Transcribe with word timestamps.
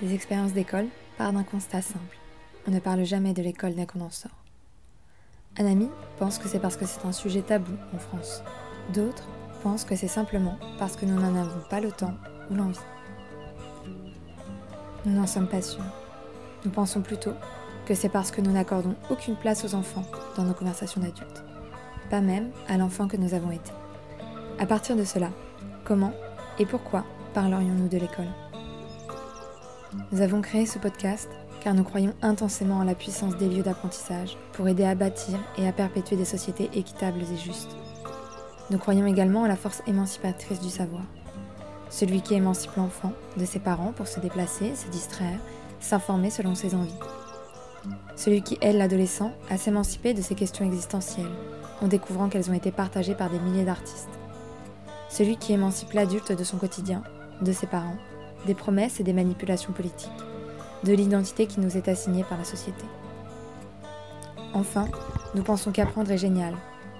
des 0.00 0.14
expériences 0.14 0.52
d'école 0.52 0.86
part 1.16 1.32
d'un 1.32 1.42
constat 1.42 1.82
simple. 1.82 2.18
On 2.68 2.70
ne 2.70 2.80
parle 2.80 3.04
jamais 3.04 3.32
de 3.32 3.42
l'école 3.42 3.74
dès 3.74 3.86
qu'on 3.86 4.00
en 4.00 4.10
sort. 4.10 4.44
Un 5.58 5.66
ami 5.66 5.88
pense 6.18 6.38
que 6.38 6.48
c'est 6.48 6.58
parce 6.58 6.76
que 6.76 6.84
c'est 6.84 7.06
un 7.06 7.12
sujet 7.12 7.42
tabou 7.42 7.72
en 7.94 7.98
France. 7.98 8.42
D'autres 8.92 9.26
pensent 9.62 9.84
que 9.84 9.96
c'est 9.96 10.08
simplement 10.08 10.58
parce 10.78 10.96
que 10.96 11.06
nous 11.06 11.18
n'en 11.18 11.34
avons 11.34 11.60
pas 11.70 11.80
le 11.80 11.90
temps 11.90 12.14
ou 12.50 12.54
l'envie. 12.54 12.78
Nous 15.04 15.14
n'en 15.14 15.26
sommes 15.26 15.48
pas 15.48 15.62
sûrs. 15.62 15.82
Nous 16.64 16.70
pensons 16.70 17.00
plutôt 17.00 17.32
que 17.86 17.94
c'est 17.94 18.08
parce 18.08 18.30
que 18.30 18.40
nous 18.40 18.52
n'accordons 18.52 18.96
aucune 19.08 19.36
place 19.36 19.64
aux 19.64 19.74
enfants 19.74 20.04
dans 20.36 20.42
nos 20.42 20.54
conversations 20.54 21.00
d'adultes. 21.00 21.44
Pas 22.10 22.20
même 22.20 22.50
à 22.68 22.76
l'enfant 22.76 23.08
que 23.08 23.16
nous 23.16 23.32
avons 23.32 23.50
été. 23.50 23.70
À 24.58 24.66
partir 24.66 24.96
de 24.96 25.04
cela, 25.04 25.30
comment 25.84 26.12
et 26.58 26.66
pourquoi 26.66 27.04
parlerions-nous 27.34 27.88
de 27.88 27.98
l'école? 27.98 28.45
Nous 30.12 30.20
avons 30.20 30.40
créé 30.40 30.66
ce 30.66 30.78
podcast 30.78 31.28
car 31.62 31.74
nous 31.74 31.84
croyons 31.84 32.14
intensément 32.22 32.76
en 32.76 32.84
la 32.84 32.94
puissance 32.94 33.36
des 33.36 33.48
lieux 33.48 33.62
d'apprentissage 33.62 34.36
pour 34.52 34.68
aider 34.68 34.84
à 34.84 34.94
bâtir 34.94 35.38
et 35.58 35.66
à 35.66 35.72
perpétuer 35.72 36.16
des 36.16 36.24
sociétés 36.24 36.70
équitables 36.74 37.22
et 37.22 37.36
justes. 37.36 37.76
Nous 38.70 38.78
croyons 38.78 39.06
également 39.06 39.42
en 39.42 39.46
la 39.46 39.56
force 39.56 39.82
émancipatrice 39.86 40.60
du 40.60 40.70
savoir. 40.70 41.02
Celui 41.88 42.20
qui 42.20 42.34
émancipe 42.34 42.74
l'enfant 42.76 43.12
de 43.36 43.44
ses 43.44 43.60
parents 43.60 43.92
pour 43.92 44.08
se 44.08 44.20
déplacer, 44.20 44.74
se 44.74 44.88
distraire, 44.88 45.38
s'informer 45.80 46.30
selon 46.30 46.54
ses 46.54 46.74
envies. 46.74 46.98
Celui 48.16 48.42
qui 48.42 48.58
aide 48.60 48.76
l'adolescent 48.76 49.32
à 49.50 49.56
s'émanciper 49.56 50.14
de 50.14 50.22
ses 50.22 50.34
questions 50.34 50.64
existentielles 50.64 51.30
en 51.80 51.86
découvrant 51.86 52.28
qu'elles 52.28 52.50
ont 52.50 52.54
été 52.54 52.72
partagées 52.72 53.14
par 53.14 53.30
des 53.30 53.38
milliers 53.38 53.64
d'artistes. 53.64 54.08
Celui 55.08 55.36
qui 55.36 55.52
émancipe 55.52 55.92
l'adulte 55.92 56.32
de 56.32 56.44
son 56.44 56.56
quotidien, 56.56 57.02
de 57.40 57.52
ses 57.52 57.66
parents, 57.66 57.96
des 58.46 58.54
promesses 58.54 59.00
et 59.00 59.04
des 59.04 59.12
manipulations 59.12 59.72
politiques, 59.72 60.10
de 60.84 60.94
l'identité 60.94 61.46
qui 61.46 61.60
nous 61.60 61.76
est 61.76 61.88
assignée 61.88 62.24
par 62.24 62.38
la 62.38 62.44
société. 62.44 62.84
Enfin, 64.54 64.88
nous 65.34 65.42
pensons 65.42 65.72
qu'apprendre 65.72 66.10
est 66.10 66.18
génial, 66.18 66.54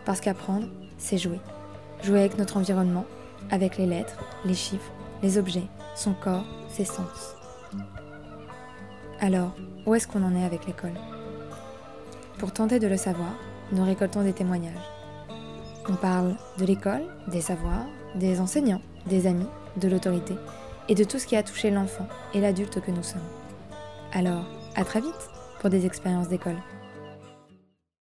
parce 0.05 0.20
qu'apprendre, 0.20 0.67
c'est 0.98 1.17
jouer. 1.17 1.41
Jouer 2.02 2.20
avec 2.20 2.36
notre 2.36 2.58
environnement, 2.58 3.06
avec 3.50 3.78
les 3.78 3.86
lettres, 3.86 4.19
les 4.44 4.55
chiffres, 4.55 4.92
les 5.22 5.39
objets, 5.39 5.67
son 5.94 6.12
corps, 6.12 6.44
ses 6.69 6.84
sens. 6.84 7.34
Alors, 9.20 9.52
où 9.86 9.94
est-ce 9.94 10.06
qu'on 10.06 10.22
en 10.22 10.36
est 10.36 10.44
avec 10.44 10.67
l'école? 10.67 10.98
Pour 12.39 12.52
tenter 12.52 12.78
de 12.78 12.86
le 12.86 12.98
savoir, 12.98 13.33
nous 13.72 13.84
récoltons 13.84 14.22
des 14.22 14.34
témoignages. 14.34 14.74
On 15.89 15.94
parle 15.94 16.34
de 16.58 16.67
l'école, 16.67 17.05
des 17.28 17.41
savoirs, 17.41 17.86
des 18.14 18.41
enseignants, 18.41 18.83
des 19.06 19.27
amis, 19.27 19.47
de 19.78 19.89
l'autorité 19.89 20.34
et 20.89 20.95
de 20.95 21.05
tout 21.05 21.19
ce 21.19 21.27
qui 21.27 21.37
a 21.37 21.42
touché 21.42 21.70
l'enfant 21.70 22.06
et 22.34 22.41
l'adulte 22.41 22.81
que 22.81 22.91
nous 22.91 23.03
sommes. 23.03 23.20
Alors, 24.12 24.45
à 24.75 24.84
très 24.84 25.01
vite 25.01 25.31
pour 25.61 25.70
des 25.70 25.87
expériences 25.87 26.29
d'école. 26.29 26.56